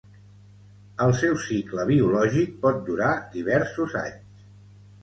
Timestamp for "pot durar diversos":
2.65-3.99